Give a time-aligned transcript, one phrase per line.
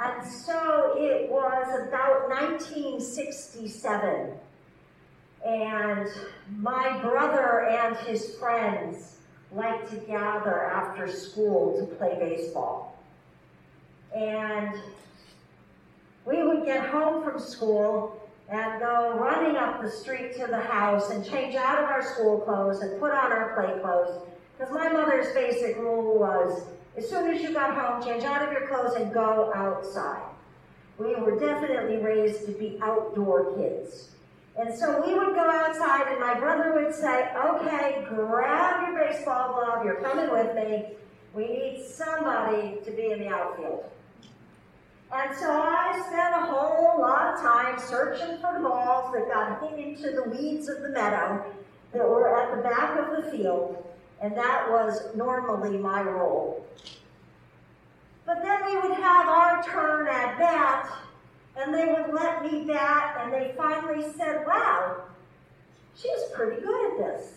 [0.00, 4.32] And so it was about 1967.
[5.46, 6.08] And
[6.56, 9.18] my brother and his friends
[9.52, 12.98] liked to gather after school to play baseball.
[14.16, 14.74] And
[16.24, 18.16] we would get home from school
[18.48, 22.40] and go running up the street to the house and change out of our school
[22.40, 24.22] clothes and put on our play clothes.
[24.58, 26.62] Because my mother's basic rule was
[26.96, 30.22] as soon as you got home, change out of your clothes and go outside.
[30.98, 34.10] We were definitely raised to be outdoor kids.
[34.58, 39.54] And so we would go outside, and my brother would say, Okay, grab your baseball
[39.54, 40.96] glove, you're coming with me.
[41.32, 43.84] We need somebody to be in the outfield.
[45.12, 49.78] And so I spent a whole lot of time searching for balls that got hit
[49.78, 51.44] into the weeds of the meadow
[51.92, 53.89] that were at the back of the field,
[54.20, 56.66] and that was normally my role.
[58.26, 60.90] But then we would have our turn at bat,
[61.56, 65.02] and they would let me bat, and they finally said, Wow,
[65.96, 67.32] she's pretty good at this.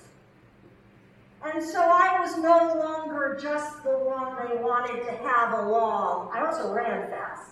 [1.45, 6.29] And so I was no longer just the one they wanted to have along.
[6.33, 7.51] I also ran fast.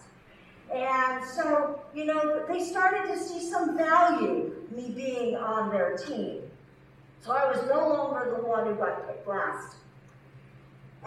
[0.73, 6.41] And so, you know, they started to see some value me being on their team.
[7.21, 9.75] So I was no longer the one who got picked last.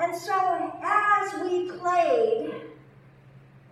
[0.00, 2.54] And so as we played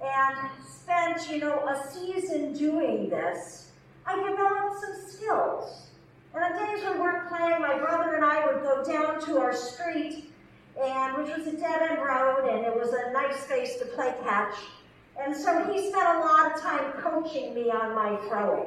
[0.02, 3.70] and spent, you know, a season doing this,
[4.06, 5.86] I developed some skills.
[6.34, 9.54] And on days we weren't playing, my brother and I would go down to our
[9.54, 10.32] street,
[10.80, 14.14] and which was a dead end road, and it was a nice space to play
[14.24, 14.54] catch.
[15.20, 18.66] And so he spent a lot of time coaching me on my throwing.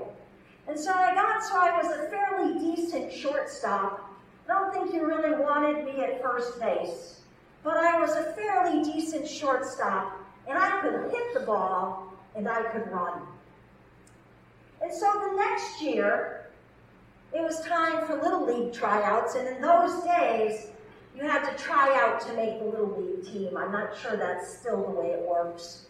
[0.67, 4.09] And so I got so I was a fairly decent shortstop.
[4.49, 7.21] I don't think you really wanted me at first base,
[7.63, 12.63] but I was a fairly decent shortstop, and I could hit the ball and I
[12.63, 13.21] could run.
[14.81, 16.47] And so the next year,
[17.33, 20.67] it was time for Little League tryouts, and in those days,
[21.15, 23.58] you had to try out to make the Little League team.
[23.58, 25.87] I'm not sure that's still the way it works.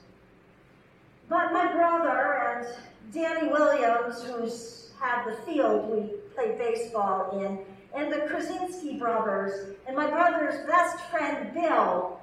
[1.28, 2.68] But my brother and
[3.14, 7.60] Danny Williams, who's had the field we played baseball in,
[7.96, 12.20] and the Krasinski brothers, and my brother's best friend Bill,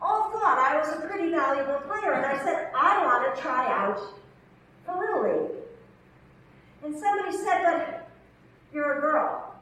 [0.00, 2.12] all thought I was a pretty valuable player.
[2.12, 4.00] And I said, I want to try out
[4.84, 5.56] for Little League.
[6.84, 8.08] And somebody said, but
[8.72, 9.54] you're a girl.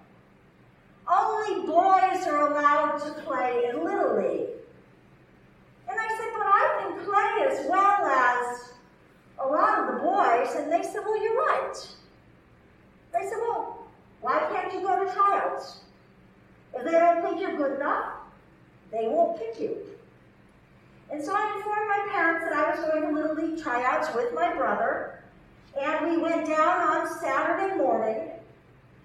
[1.06, 4.48] Only boys are allowed to play in Little League.
[5.91, 8.73] And I said, but I can play as well as
[9.39, 10.55] a lot of the boys.
[10.56, 11.75] And they said, well, you're right.
[13.12, 13.87] They said, well,
[14.21, 15.81] why can't you go to tryouts?
[16.75, 18.12] If they don't think you're good enough,
[18.93, 19.77] they won't pick you.
[21.11, 24.33] And so I informed my parents that I was going to Little League tryouts with
[24.33, 25.22] my brother.
[25.81, 28.31] And we went down on Saturday morning.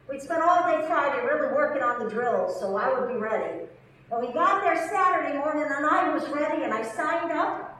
[0.07, 3.65] We'd spent all day Friday really working on the drills, so I would be ready.
[4.11, 7.71] And we got there Saturday morning, and I was ready, and I signed up.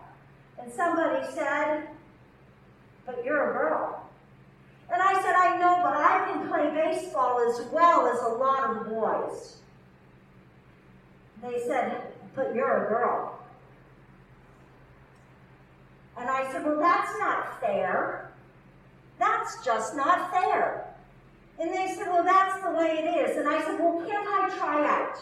[0.60, 1.88] And somebody said,
[3.06, 4.10] But you're a girl.
[4.92, 8.70] And I said, I know, but I can play baseball as well as a lot
[8.70, 9.58] of boys.
[11.44, 12.02] They said,
[12.36, 13.40] But you're a girl.
[16.18, 18.32] And I said, Well, that's not fair.
[19.20, 20.88] That's just not fair.
[21.60, 23.38] And they said, Well, that's the way it is.
[23.38, 25.18] And I said, Well, can't I try out?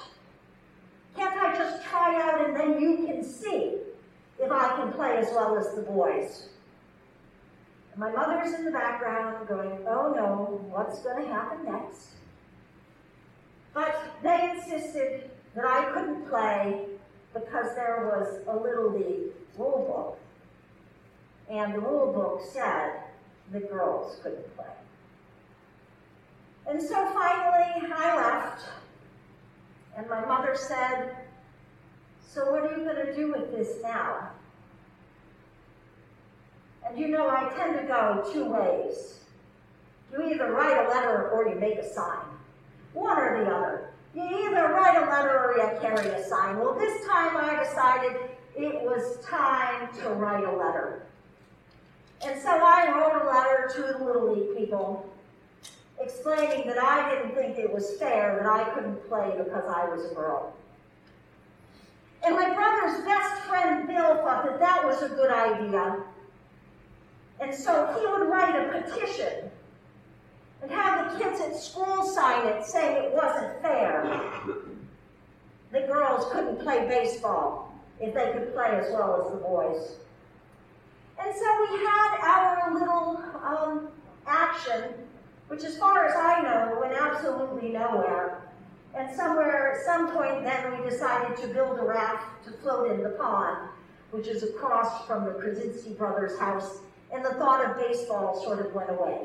[1.16, 3.78] Can't I just try out and then you can see
[4.40, 6.50] if I can play as well as the boys?
[7.92, 12.10] And my mother's in the background going, Oh no, what's going to happen next?
[13.74, 16.86] But they insisted that I couldn't play
[17.34, 20.20] because there was a Little League rule book.
[21.50, 23.02] And the rule book said
[23.52, 24.66] the girls couldn't play.
[26.68, 28.64] And so finally I left
[29.98, 31.16] and my mother said,
[32.28, 34.30] So what are you going to do with this now?
[36.88, 39.20] And you know, I tend to go two ways.
[40.12, 42.26] You either write a letter or you make a sign.
[42.94, 43.90] One or the other.
[44.14, 46.60] You either write a letter or you carry a sign.
[46.60, 48.18] Well, this time I decided
[48.56, 51.08] it was time to write a letter.
[52.24, 55.10] And so I wrote a letter to the Little League people
[56.02, 60.12] explaining that I didn't think it was fair that I couldn't play because I was
[60.12, 60.54] a girl.
[62.26, 65.98] And my brother's best friend Bill thought that that was a good idea.
[67.40, 69.50] And so he would write a petition
[70.62, 74.24] and have the kids at school sign it saying it wasn't fair.
[75.72, 79.98] The girls couldn't play baseball if they could play as well as the boys.
[81.20, 83.88] And so we had our little um,
[84.26, 84.94] action,
[85.48, 88.42] which, as far as I know, went absolutely nowhere.
[88.96, 93.04] And somewhere, at some point, then we decided to build a raft to float in
[93.04, 93.70] the pond,
[94.12, 96.80] which is across from the Krasinski brothers' house,
[97.12, 99.20] and the thought of baseball sort of went away.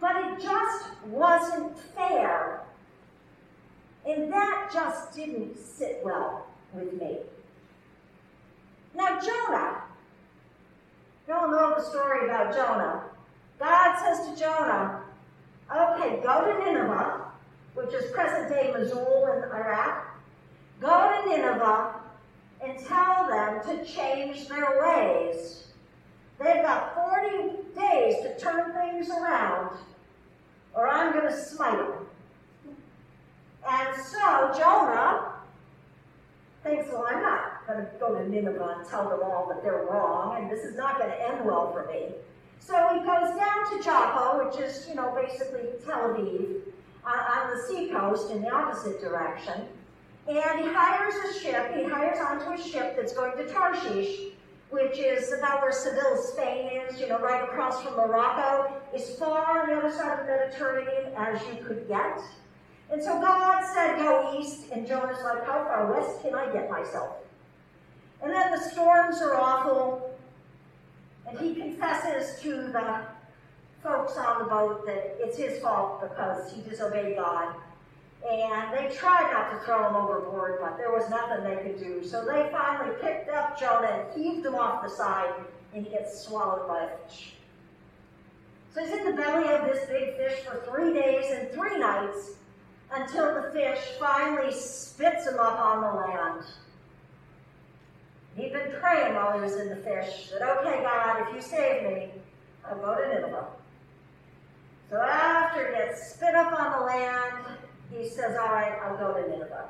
[0.00, 2.62] But it just wasn't fair.
[4.06, 7.18] And that just didn't sit well with me.
[8.94, 9.82] Now, Jonah,
[11.26, 13.02] you all know the story about Jonah.
[13.58, 15.02] God says to Jonah,
[15.74, 17.22] okay, go to Nineveh,
[17.74, 20.06] which is present day Mosul in Iraq.
[20.80, 21.94] Go to Nineveh
[22.62, 25.68] and tell them to change their ways.
[26.38, 29.76] They've got 40 days to turn things around,
[30.74, 32.06] or I'm going to smite them.
[33.68, 35.32] And so Jonah
[36.62, 39.86] thinks, well, I'm not going to go to Nineveh and tell them all that they're
[39.90, 42.12] wrong, and this is not going to end well for me.
[42.60, 46.60] So he goes down to Joppa, which is, you know, basically Tel Aviv,
[47.06, 49.66] uh, on the seacoast in the opposite direction.
[50.28, 54.32] And he hires a ship, he hires onto a ship that's going to Tarshish,
[54.70, 59.62] which is about where Seville, Spain is, you know, right across from Morocco, as far
[59.62, 62.20] on the other side of the Mediterranean as you could get.
[62.90, 66.68] And so God said, go east, and Jonah's like, how far west can I get
[66.70, 67.16] myself?
[68.22, 70.15] And then the storms are awful,
[71.28, 73.00] and he confesses to the
[73.82, 77.54] folks on the boat that it's his fault because he disobeyed God.
[78.28, 82.04] And they tried not to throw him overboard, but there was nothing they could do.
[82.04, 85.32] So they finally picked up Jonah and heaved him off the side,
[85.72, 87.34] and he gets swallowed by a fish.
[88.74, 92.32] So he's in the belly of this big fish for three days and three nights
[92.92, 96.44] until the fish finally spits him up on the land.
[98.36, 101.84] He'd been praying while he was in the fish that, okay, God, if you save
[101.84, 102.10] me,
[102.64, 103.46] I'll go to Nineveh.
[104.90, 107.58] So after he gets spit up on the land,
[107.90, 109.68] he says, all right, I'll go to Nineveh.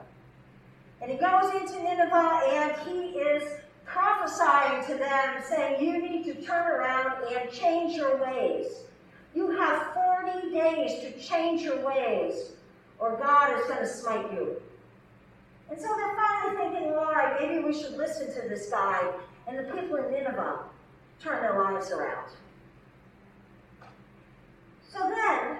[1.01, 6.35] And he goes into Nineveh and he is prophesying to them, saying, you need to
[6.43, 8.67] turn around and change your ways.
[9.35, 12.53] You have 40 days to change your ways
[12.99, 14.61] or God is going to smite you.
[15.71, 19.11] And so they're finally thinking, all right, maybe we should listen to this guy.
[19.47, 20.61] And the people in Nineveh
[21.23, 22.31] turn their lives around.
[24.93, 25.59] So then,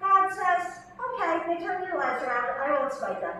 [0.00, 0.78] God says,
[1.14, 3.36] okay, they turn their lives around, I won't smite them.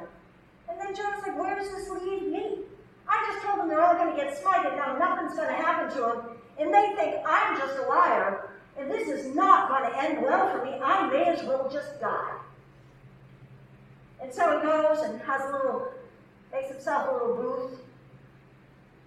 [0.68, 2.58] And then Jonah's like, where does this lead me?
[3.08, 5.94] I just told them they're all going to get smited, now nothing's going to happen
[5.96, 6.22] to them.
[6.58, 10.50] And they think I'm just a liar, and this is not going to end well
[10.50, 10.78] for me.
[10.82, 12.34] I may as well just die.
[14.20, 15.88] And so he goes and has a little,
[16.52, 17.80] makes himself a little booth,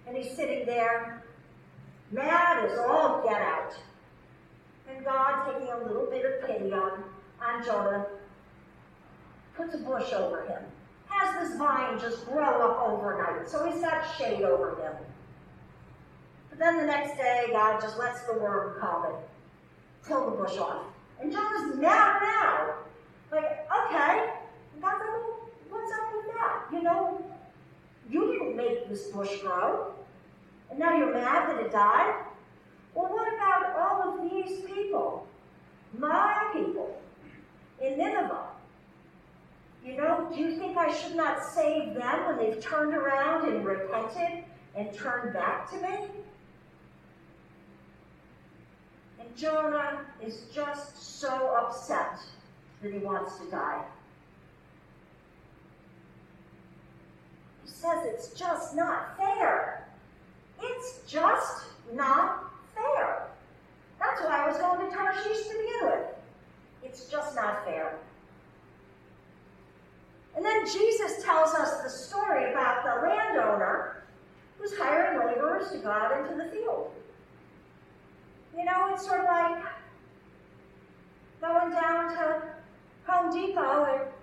[0.08, 1.24] and he's sitting there,
[2.12, 3.74] mad as all get out.
[4.90, 7.04] And God, taking a little bit of pity on,
[7.42, 8.06] on Jonah,
[9.56, 10.62] puts a bush over him,
[11.08, 14.94] has this vine just grow up overnight, so he's got shade over him.
[16.50, 19.16] But then the next day, God just lets the worm come and
[20.08, 20.84] kill the bush off.
[21.22, 22.76] And Jonah's mad now.
[23.32, 24.34] Like, okay,
[24.82, 26.64] God's like, what's up with that?
[26.74, 27.31] You know,
[28.09, 29.94] you didn't make this bush grow.
[30.69, 32.25] And now you're mad that it died?
[32.94, 35.28] Well, what about all of these people?
[35.97, 37.02] My people
[37.81, 38.47] in Nineveh.
[39.85, 43.66] You know, do you think I should not save them when they've turned around and
[43.66, 44.44] repented
[44.76, 46.07] and turned back to me?
[49.19, 52.19] And Jonah is just so upset
[52.81, 53.83] that he wants to die.
[57.81, 59.88] Says it's just not fair.
[60.61, 63.23] It's just not fair.
[64.00, 66.06] That's why I was going to Tarshish to begin with.
[66.83, 67.97] It's just not fair.
[70.35, 74.04] And then Jesus tells us the story about the landowner
[74.59, 76.92] who's hiring laborers to go out into the field.
[78.56, 79.64] You know, it's sort of like
[81.42, 82.42] going down to
[83.07, 84.14] Home Depot at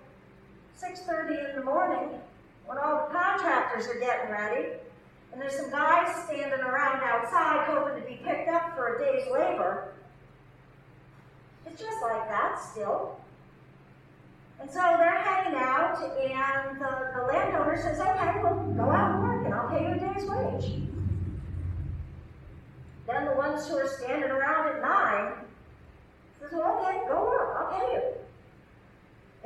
[0.81, 2.19] 6.30 in the morning
[2.69, 4.73] when all the contractors are getting ready,
[5.33, 9.25] and there's some guys standing around outside hoping to be picked up for a day's
[9.31, 9.93] labor.
[11.65, 13.19] It's just like that still.
[14.61, 19.23] And so they're hanging out, and the, the landowner says, okay, well, go out and
[19.23, 20.83] work, and I'll pay you a day's wage.
[23.07, 25.33] Then the ones who are standing around at nine
[26.39, 28.18] says, well, okay, go work, I'll pay you.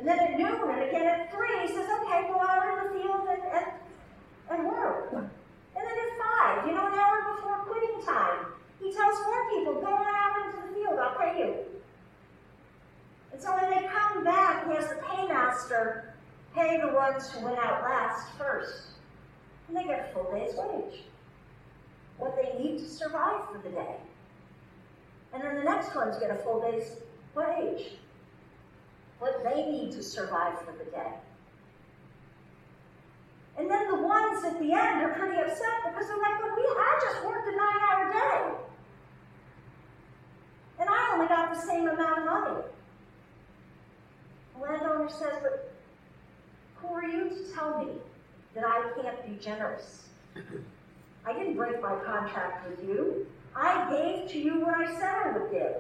[0.04, 3.00] And then at noon and again at three, he says, okay, go out in the
[3.00, 3.66] field and, and,
[4.52, 5.14] and work.
[5.14, 5.30] And
[5.76, 8.48] then at five, you know, an hour before quitting time,
[8.82, 11.56] he tells more people, go on out into the field, I'll pay you.
[13.32, 16.14] And so when they come back, he has the paymaster
[16.54, 18.88] pay the ones who went out last first.
[19.70, 21.04] And they get a full day's wage,
[22.18, 23.96] what they need to survive for the day.
[25.34, 26.98] And then the next ones get a full day's
[27.34, 28.00] wage.
[29.24, 31.14] What they need to survive for the day.
[33.58, 36.64] And then the ones at the end are pretty upset because they're like, but we,
[36.64, 38.58] I just worked a nine hour day.
[40.78, 42.64] And I only got the same amount of money.
[44.56, 45.74] The landowner says, but
[46.76, 47.94] who are you to tell me
[48.56, 50.10] that I can't be generous?
[51.26, 53.26] I didn't break my contract with you.
[53.56, 55.76] I gave to you what I said I would give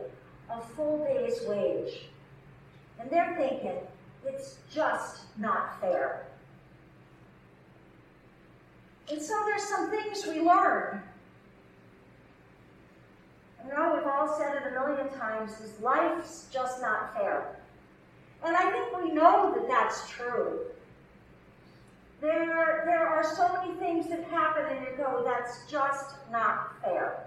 [0.50, 2.06] a full day's wage.
[3.04, 3.80] And they're thinking,
[4.26, 6.26] it's just not fair.
[9.12, 11.02] And so there's some things we learn.
[13.62, 17.58] I know we've all said it a million times, is life's just not fair.
[18.46, 20.60] And I think we know that that's true.
[22.22, 27.26] There, there are so many things that happen and you go, that's just not fair.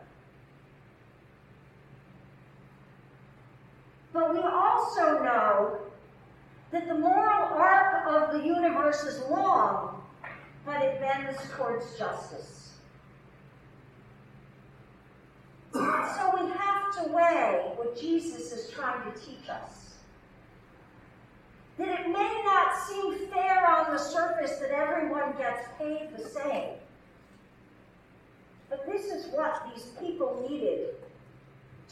[4.16, 5.78] But we also know
[6.70, 10.02] that the moral arc of the universe is long,
[10.64, 12.72] but it bends towards justice.
[15.74, 19.96] So we have to weigh what Jesus is trying to teach us.
[21.76, 26.70] That it may not seem fair on the surface that everyone gets paid the same.
[28.70, 30.94] But this is what these people needed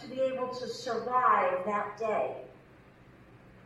[0.00, 2.36] to be able to survive that day.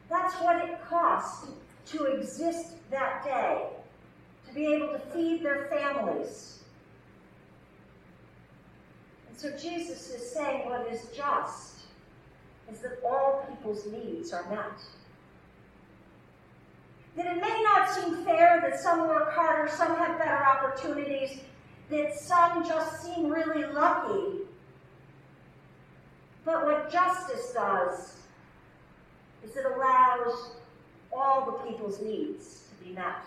[0.09, 1.49] That's what it cost
[1.87, 3.67] to exist that day,
[4.47, 6.61] to be able to feed their families.
[9.29, 11.81] And so Jesus is saying what is just
[12.71, 14.79] is that all people's needs are met.
[17.17, 21.41] That it may not seem fair that some work harder, some have better opportunities,
[21.91, 24.48] that some just seem really lucky
[26.49, 28.15] but what justice does
[29.45, 30.53] is it allows
[31.13, 33.23] all the people's needs to be met.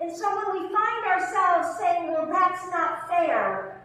[0.00, 3.82] And so when we find ourselves saying, well, that's not fair,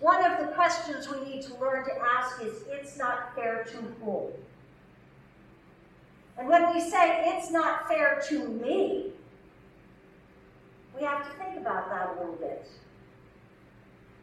[0.00, 3.76] one of the questions we need to learn to ask is, it's not fair to
[4.02, 4.30] whom?
[6.38, 9.10] And when we say, it's not fair to me,
[10.96, 12.66] we have to think about that a little bit.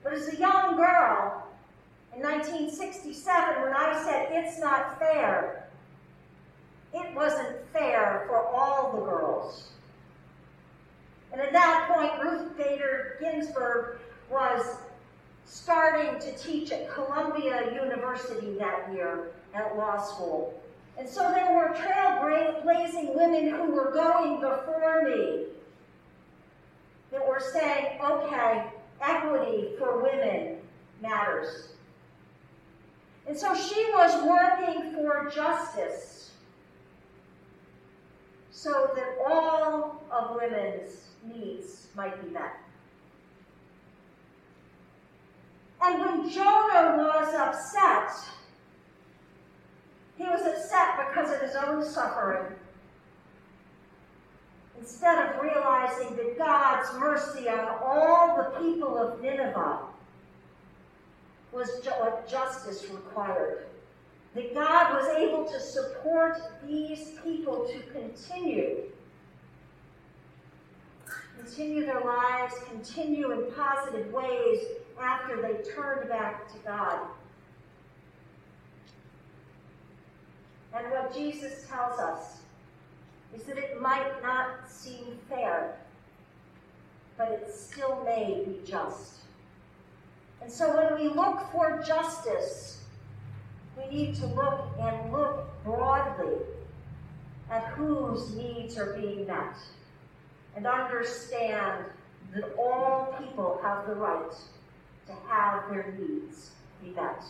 [0.03, 1.46] But as a young girl,
[2.17, 5.67] in 1967, when I said it's not fair,
[6.91, 9.69] it wasn't fair for all the girls.
[11.31, 14.00] And at that point, Ruth Bader Ginsburg
[14.31, 14.77] was
[15.45, 20.59] starting to teach at Columbia University that year at law school.
[20.97, 25.43] And so there were trailblazing women who were going before me
[27.12, 28.65] that were saying, okay,
[29.01, 30.57] equity for women
[31.00, 31.74] matters.
[33.27, 36.31] And so she was working for justice
[38.51, 42.57] so that all of women's needs might be met.
[45.81, 48.12] And when Jonah was upset,
[50.17, 52.55] he was upset because of his own suffering.
[54.79, 59.79] Instead of realizing that God's mercy on all the people of Nineveh
[61.51, 63.65] was what justice required.
[64.35, 66.37] That God was able to support
[66.67, 68.83] these people to continue.
[71.39, 74.59] Continue their lives, continue in positive ways
[75.01, 77.07] after they turned back to God.
[80.75, 82.37] And what Jesus tells us
[83.35, 85.77] is that it might not seem fair,
[87.17, 89.17] but it still may be just.
[90.41, 92.84] And so when we look for justice,
[93.77, 96.38] we need to look and look broadly
[97.50, 99.56] at whose needs are being met
[100.56, 101.86] and understand
[102.34, 104.34] that all people have the right
[105.08, 106.51] to have their needs
[106.84, 107.24] be met.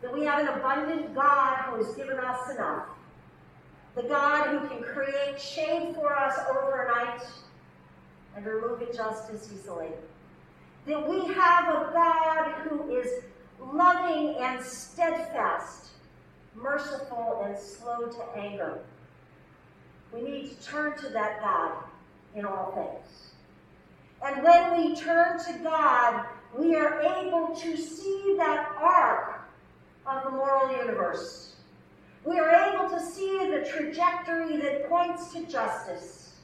[0.00, 2.86] That we have an abundant God who has given us enough.
[3.94, 7.22] The God who can create shade for us overnight
[8.34, 9.88] and remove injustice easily
[10.86, 13.24] that we have a God who is
[13.60, 15.90] loving and steadfast,
[16.54, 18.80] merciful and slow to anger.
[20.12, 21.72] We need to turn to that God
[22.34, 23.32] in all things.
[24.24, 29.40] And when we turn to God, we are able to see that arc
[30.06, 31.48] of the moral universe.
[32.24, 36.34] we are able to see the trajectory that points to justice.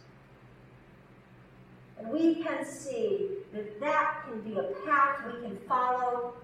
[1.99, 4.18] And we can see that that
[4.59, 6.35] a path we can follow,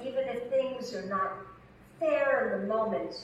[0.00, 1.32] even if things are not
[1.98, 3.14] fair in the moment,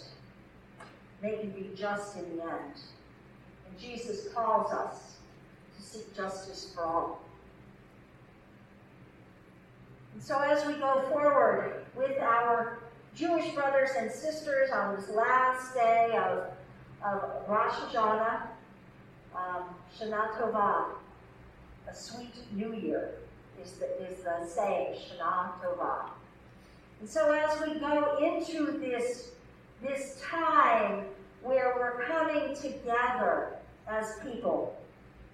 [1.20, 2.74] they can be just in the end.
[3.68, 5.16] And Jesus calls us
[5.76, 7.20] to seek justice for all.
[10.14, 12.78] And so as we go forward with our
[13.14, 16.48] Jewish brothers and sisters on this last day of,
[17.04, 18.42] of Rosh Hashanah,
[19.34, 19.64] um,
[19.98, 20.86] Shana Tova,
[21.88, 23.14] a sweet new year
[23.62, 26.10] is the, is the saying, Shana Tova.
[27.00, 29.30] And so as we go into this,
[29.82, 31.04] this time
[31.42, 33.56] where we're coming together
[33.88, 34.78] as people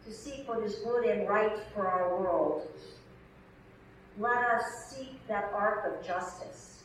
[0.06, 2.66] to seek what is good and right for our world,
[4.18, 6.82] let us seek that arc of justice,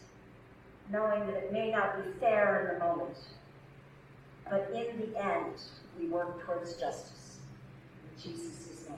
[0.92, 3.18] knowing that it may not be fair in the moment,
[4.50, 5.56] but in the end,
[5.98, 7.38] we work towards justice.
[8.04, 8.98] In Jesus' name.